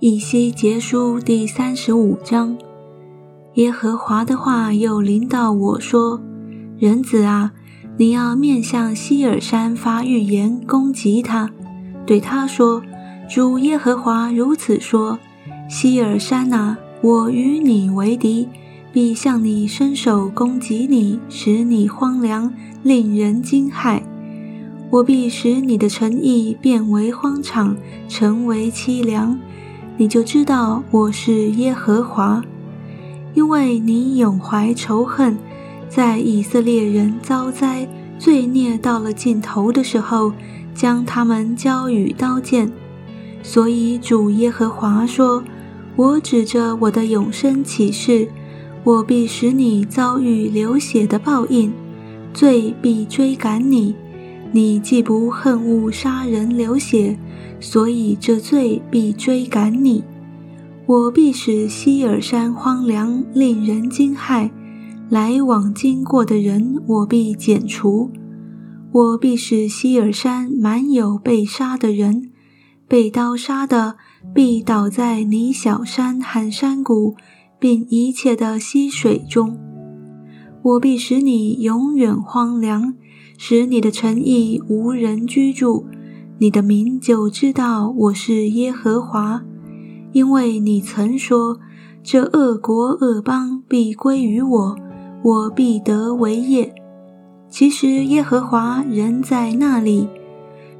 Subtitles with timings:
[0.00, 2.56] 以西结书第三十五章，
[3.54, 6.20] 耶和华的话又临到我说
[6.78, 7.52] ：“人子啊，
[7.96, 11.50] 你要面向希尔山发预言，攻击他，
[12.06, 12.80] 对他说：
[13.28, 15.18] 主耶和华如此说：
[15.68, 18.48] 希尔山啊，我与你为敌，
[18.92, 24.02] 必向你伸手攻击你，使你荒凉，令人惊骇。
[24.90, 27.76] 我必使你的诚意变为荒场，
[28.08, 29.38] 成为凄凉。”
[30.00, 32.42] 你就知道我是耶和华，
[33.34, 35.36] 因为你永怀仇恨，
[35.88, 40.32] 在以色列人遭灾罪孽到了尽头的时候，
[40.72, 42.70] 将他们交与刀剑。
[43.42, 45.42] 所以主耶和华说
[45.96, 48.28] ：“我指着我的永生起誓，
[48.84, 51.72] 我必使你遭遇流血的报应，
[52.32, 53.96] 罪必追赶你。
[54.52, 57.18] 你既不恨恶杀人流血。”
[57.60, 60.04] 所以这罪必追赶你，
[60.86, 64.48] 我必使希尔山荒凉，令人惊骇；
[65.08, 68.12] 来往经过的人，我必剪除。
[68.92, 72.30] 我必使希尔山满有被杀的人，
[72.86, 73.96] 被刀杀的
[74.32, 77.16] 必倒在你小山和山谷，
[77.58, 79.58] 并一切的溪水中。
[80.62, 82.94] 我必使你永远荒凉，
[83.40, 85.86] 使你的城邑无人居住。
[86.38, 89.42] 你的名就知道我是耶和华，
[90.12, 91.58] 因为你曾说
[92.02, 94.76] ：“这恶国恶邦必归于我，
[95.22, 96.74] 我必得为业。”
[97.48, 100.08] 其实耶和华仍在那里，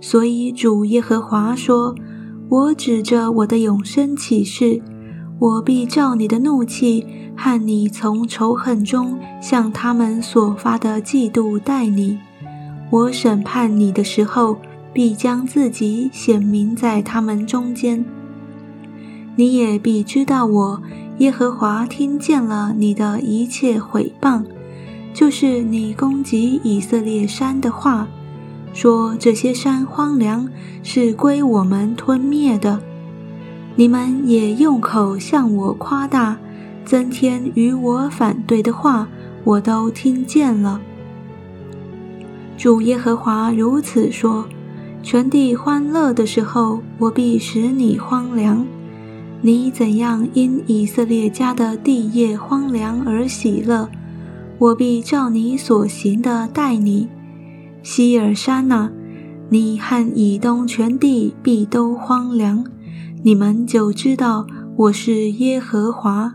[0.00, 1.94] 所以主耶和华说
[2.50, 4.82] ：“我指着我的永生起誓，
[5.38, 12.18] 我必照你的怒气和你从仇恨中向他们所发的嫉妒待你。
[12.90, 14.58] 我审判你的时候。”
[14.90, 18.04] 必将自己显明在他们中间，
[19.36, 20.82] 你也必知道我
[21.18, 24.42] 耶和华听见了你的一切毁谤，
[25.14, 28.08] 就是你攻击以色列山的话，
[28.72, 30.48] 说这些山荒凉，
[30.82, 32.80] 是归我们吞灭的。
[33.76, 36.38] 你们也用口向我夸大，
[36.84, 39.06] 增添与我反对的话，
[39.44, 40.80] 我都听见了。
[42.58, 44.44] 主耶和华如此说。
[45.00, 48.66] 全地欢乐的时候，我必使你荒凉。
[49.40, 53.88] 你怎样因以色列家的地业荒凉而喜乐，
[54.58, 57.08] 我必照你所行的待你。
[57.84, 58.90] 希尔山呐，
[59.48, 62.66] 你和以东全地必都荒凉，
[63.22, 66.34] 你们就知道我是耶和华。